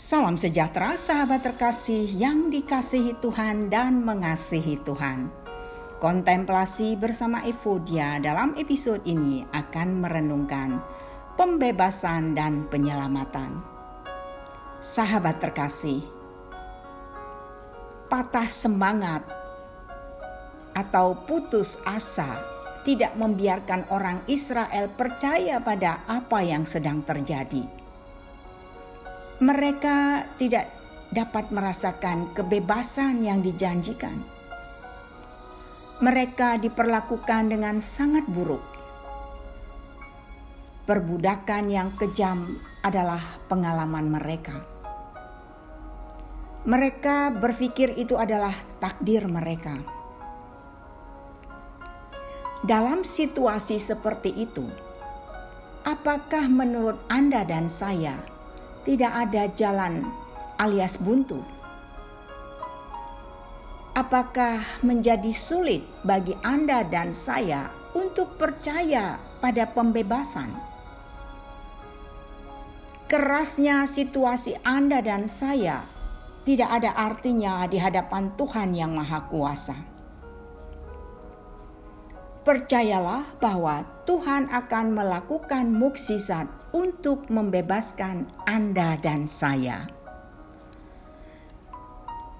[0.00, 5.28] Salam sejahtera sahabat terkasih yang dikasihi Tuhan dan mengasihi Tuhan.
[6.00, 10.80] Kontemplasi bersama Evodia dalam episode ini akan merenungkan
[11.36, 13.60] pembebasan dan penyelamatan.
[14.80, 16.00] Sahabat terkasih,
[18.08, 19.20] patah semangat
[20.72, 22.40] atau putus asa
[22.88, 27.89] tidak membiarkan orang Israel percaya pada apa yang sedang terjadi
[29.40, 30.68] mereka tidak
[31.08, 34.20] dapat merasakan kebebasan yang dijanjikan.
[36.04, 38.60] Mereka diperlakukan dengan sangat buruk.
[40.84, 42.36] Perbudakan yang kejam
[42.84, 44.60] adalah pengalaman mereka.
[46.68, 49.80] Mereka berpikir itu adalah takdir mereka.
[52.60, 54.68] Dalam situasi seperti itu,
[55.88, 58.39] apakah menurut Anda dan saya?
[58.90, 60.02] Tidak ada jalan
[60.58, 61.38] alias buntu.
[63.94, 70.50] Apakah menjadi sulit bagi Anda dan saya untuk percaya pada pembebasan?
[73.06, 75.86] Kerasnya situasi Anda dan saya
[76.42, 79.99] tidak ada artinya di hadapan Tuhan yang Maha Kuasa.
[82.40, 89.92] Percayalah bahwa Tuhan akan melakukan mukjizat untuk membebaskan Anda dan saya.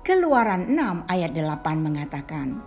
[0.00, 2.64] Keluaran 6 ayat 8 mengatakan,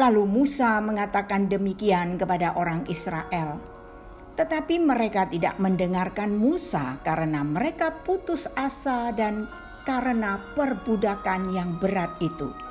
[0.00, 3.60] Lalu Musa mengatakan demikian kepada orang Israel,
[4.40, 9.48] tetapi mereka tidak mendengarkan Musa karena mereka putus asa dan
[9.84, 12.65] karena perbudakan yang berat itu.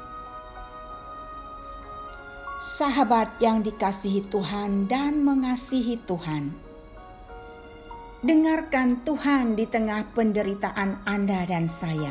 [2.66, 6.50] Sahabat yang dikasihi Tuhan dan mengasihi Tuhan,
[8.26, 12.10] Dengarkan Tuhan di tengah penderitaan Anda dan saya.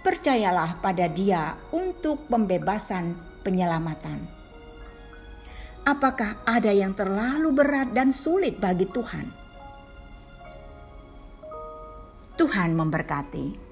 [0.00, 3.12] Percayalah pada Dia untuk pembebasan
[3.44, 4.24] penyelamatan.
[5.84, 9.28] Apakah ada yang terlalu berat dan sulit bagi Tuhan?
[12.40, 13.69] Tuhan memberkati.